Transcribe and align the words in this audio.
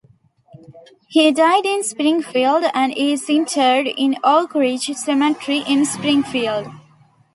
He 1.09 1.31
died 1.31 1.63
in 1.63 1.83
Springfield 1.83 2.63
and 2.73 2.91
is 2.97 3.29
interred 3.29 3.85
in 3.85 4.17
Oak 4.23 4.55
Ridge 4.55 4.91
Cemetery 4.95 5.59
in 5.67 5.85
Springfield. 5.85 6.71